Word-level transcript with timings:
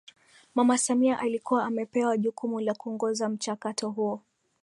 Mama 0.55 0.77
Samia 0.77 1.19
alikuwa 1.19 1.65
amepewa 1.65 2.17
jukumu 2.17 2.59
la 2.59 2.73
kuongoza 2.73 3.29
mchakato 3.29 3.89
huo 3.89 4.21